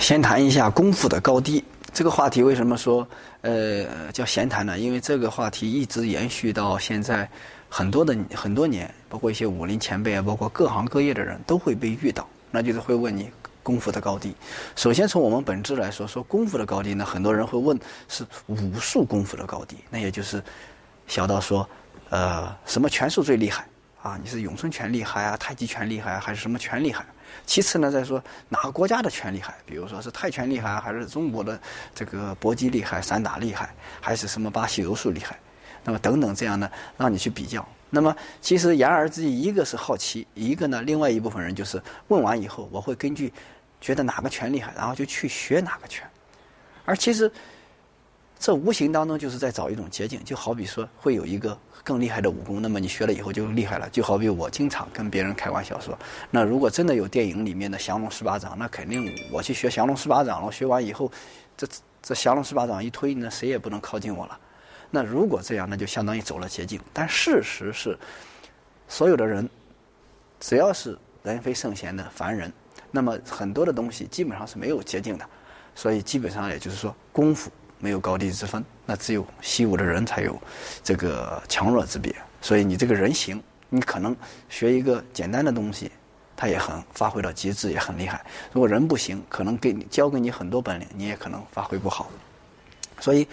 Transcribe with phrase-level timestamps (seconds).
[0.00, 1.62] 先谈一下功夫的高低。
[1.92, 3.06] 这个话题为什么说
[3.42, 4.78] 呃叫闲谈呢？
[4.78, 7.28] 因为这个话题一直延续到现在，
[7.68, 13.28] 很多的很多年，包括一些武林前辈啊，包括各行各业的人都会被遇到，那就是会问你
[13.62, 14.34] 功夫的高低。
[14.74, 20.42] 首先从我们本质来说，说功夫的高低呢，很多人会问是武术功夫的高低，那也就是
[21.06, 21.68] 小到说
[22.08, 23.66] 呃什么拳术最厉害
[24.02, 24.18] 啊？
[24.22, 27.04] 你是咏春拳厉害啊，太极拳厉害还是什么拳厉害？
[27.46, 31.58] 其次呢，再说哪个国家的拳厉害，比如说是泰拳厉害，还是中国的
[31.94, 35.38] 这个搏击厉害、散打厉害，还是什么巴西柔术厉害？
[35.84, 37.66] 那么等等这样呢，让你去比较。
[37.90, 43.32] 那么其实言而之意，一个是好奇，一个呢，另外一部分人就是问完以后，我会根据
[43.80, 46.08] 觉得哪个拳厉害，然后就去学哪个拳。
[46.84, 47.30] 而其实
[48.40, 51.56] 这无形当中就是在找一种捷径，就好比说会有一个。
[51.82, 53.88] 更厉害的武功，那么你学了以后就厉害了。
[53.88, 55.98] 就好比我经常跟别人开玩笑说，
[56.30, 60.52] 那如果真的有电影里面的降龙十八掌，那肯定我去学降龙十八掌了。
[60.52, 61.10] 学完以后，
[61.56, 61.66] 这
[62.02, 64.38] 这降龙十八掌一推，那谁也不能靠近我了。
[64.90, 66.78] 那如果这样，那就相当于走了捷径。
[66.92, 67.98] 但事实是，
[68.86, 69.48] 所有的人，
[70.38, 72.52] 只要是人非圣贤的凡人，
[72.90, 75.24] 那么很多的东西基本上是没有捷径的。
[75.74, 77.50] 所以基本上也就是说，功夫。
[77.80, 80.40] 没有高低之分，那只有习武的人才有
[80.84, 82.14] 这个强弱之别。
[82.40, 84.14] 所以你这个人行，你可能
[84.48, 85.90] 学一个简单的东西，
[86.36, 88.24] 他也很发挥到极致，也很厉害。
[88.52, 92.10] 如果人不行，可能给你教给你很多本领，你也可能发挥不好。
[93.00, 93.26] 所以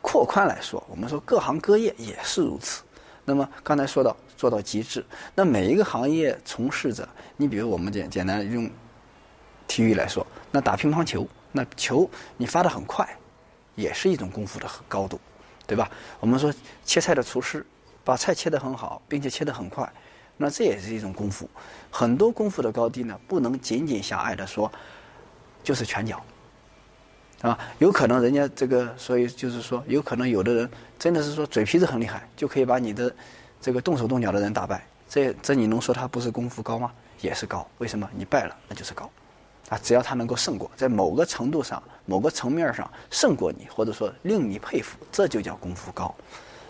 [0.00, 2.82] 扩宽来说，我们说各行各业也是如此。
[3.24, 5.04] 那么刚才说到做到极致，
[5.34, 8.70] 那每一个行业从事者，你比如我们简简单用
[9.66, 13.06] 体育来说，那打乒乓球，那球你发的很快。
[13.78, 15.20] 也是一种功夫的高度，
[15.64, 15.88] 对吧？
[16.18, 16.52] 我们说
[16.84, 17.64] 切菜的厨师，
[18.02, 19.88] 把菜切得很好，并且切得很快，
[20.36, 21.48] 那这也是一种功夫。
[21.88, 24.70] 很多功夫的高低呢，不能仅仅狭隘的说，
[25.62, 26.20] 就是拳脚，
[27.42, 33.14] 啊，有可能人家这个，所以就是说，有可能有的人真的是说嘴皮子很厉害，就可以把你的
[33.60, 34.84] 这个动手动脚的人打败。
[35.08, 36.90] 这这你能说他不是功夫高吗？
[37.20, 37.64] 也是高。
[37.78, 38.10] 为什么？
[38.16, 39.08] 你败了，那就是高。
[39.68, 46.14] 啊，只要他能够胜过，在某个程度上、某个层面上胜过你，或者说令你佩服，这就叫功夫高，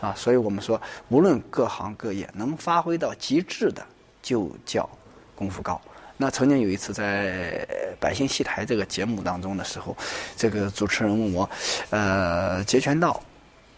[0.00, 3.86] 啊，所以我们说，无论各行各业，能发挥到极致的，
[4.20, 4.88] 就叫
[5.36, 5.80] 功夫高。
[6.16, 7.66] 那曾经有一次在
[8.00, 9.96] 《百姓戏台》这个节目当中的时候，
[10.36, 11.48] 这个主持人问我，
[11.90, 13.22] 呃，截拳道，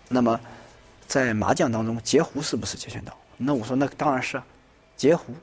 [0.09, 0.41] 那么
[1.07, 3.17] 在麻将当中，截胡是不是截拳道？
[3.37, 4.43] 那我说，那当然是，
[4.97, 5.35] 截胡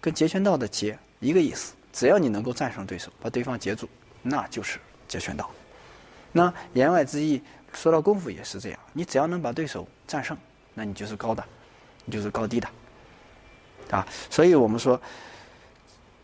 [0.00, 1.74] 跟截拳道的截一个意思。
[1.92, 3.88] 只要你能够战胜对手，把对方截住，
[4.22, 4.78] 那就是
[5.08, 5.50] 截拳道。
[6.32, 7.42] 那言外之意，
[7.72, 8.78] 说到功夫也是这样。
[8.92, 10.36] 你只要能把对手战胜，
[10.74, 11.44] 那你就是高的，
[12.04, 12.68] 你就是高低的，
[13.90, 14.06] 啊。
[14.30, 15.00] 所以我们说，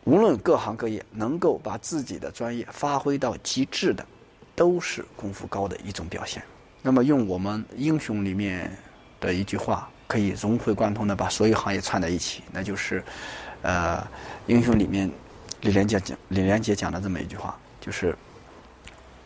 [0.04, 4.06] 无论各行各业，能够把自己的专业发挥到极致的，
[4.54, 6.40] 都是功夫高的一种表现。
[6.82, 8.70] 那么用我们英雄里面
[9.18, 13.02] 的一句话，可以融会贯通的把所有行业串在一起，那就是，
[13.62, 14.06] 呃，
[14.46, 15.10] 英雄里面。
[15.62, 18.16] 李连杰讲，李连杰讲的这么一句话，就是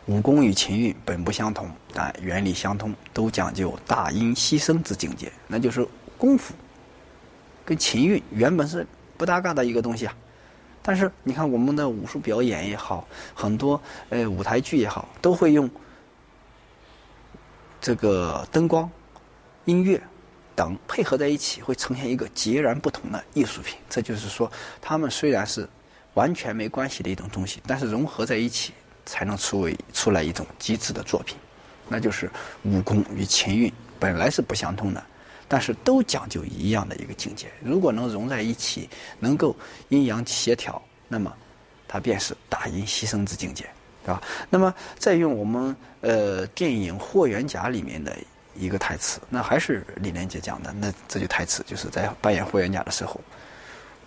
[0.07, 5.31] 武功与情运本不相同，但原理相通，都讲究大音牺牲之境界。
[5.47, 5.85] 那就是
[6.17, 6.53] 功夫
[7.63, 8.87] 跟情运原本是
[9.17, 10.15] 不搭嘎的一个东西啊。
[10.81, 15.69] 但是你看我们的武术表演也好，很多呃舞台剧也好，都会用
[17.79, 18.89] 这个灯光、
[19.65, 20.01] 音乐
[20.55, 23.77] 等配合在一起，会呈现一个截然不同的艺术品。
[23.89, 25.69] 这就是说，他们虽然是。
[26.13, 28.73] 完全没关系的一种东西，但是融合在一起，
[29.05, 31.37] 才能出为出来一种极致的作品。
[31.87, 32.29] 那就是
[32.63, 35.03] 武功与情韵本来是不相通的，
[35.47, 37.47] 但是都讲究一样的一个境界。
[37.61, 38.89] 如果能融在一起，
[39.19, 39.55] 能够
[39.89, 41.33] 阴阳协调，那么
[41.87, 43.69] 它便是大音牺牲之境界，
[44.05, 44.21] 对吧？
[44.49, 48.15] 那么再用我们呃电影《霍元甲》里面的
[48.55, 50.71] 一个台词，那还是李连杰讲的。
[50.71, 53.19] 那这句台词就是在扮演霍元甲的时候，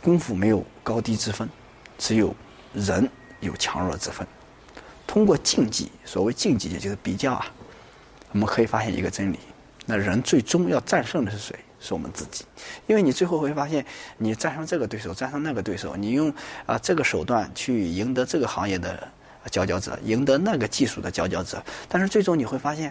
[0.02, 1.46] 功夫没有高低之分。
[1.98, 2.34] 只有
[2.72, 3.08] 人
[3.40, 4.26] 有强弱之分。
[5.06, 7.46] 通过竞技，所谓竞技也就是比较啊，
[8.32, 9.38] 我们可以发现一个真理：
[9.86, 11.56] 那人最终要战胜的是谁？
[11.78, 12.44] 是我们自己。
[12.86, 13.84] 因为你最后会发现，
[14.16, 16.32] 你战胜这个对手，战胜那个对手，你用
[16.64, 19.06] 啊这个手段去赢得这个行业的
[19.50, 22.90] 佼佼者，赢得那个技术的佼佼者，但是最终你会发现，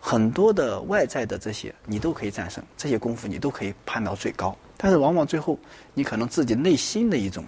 [0.00, 5.58] 很多的外在的这些你都可以战胜，这些功夫你都可以攀到最高，但是往往最后
[5.92, 7.44] 你可能自己内心的一种。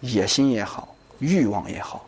[0.00, 2.06] 野心也好，欲望也好，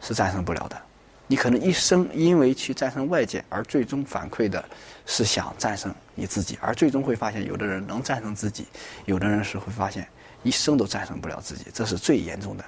[0.00, 0.80] 是战胜不了的。
[1.26, 4.64] 你可能一生因为去战胜外界，而最终反馈的
[5.04, 8.66] 是想战胜你自己，而最终会发现，有的人能战胜自己，
[9.04, 10.08] 有的人是会发现
[10.42, 12.64] 一生都战胜不了自己，这是最严重的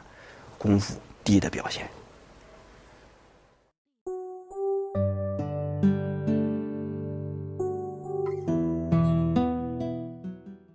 [0.58, 1.88] 功夫低的表现。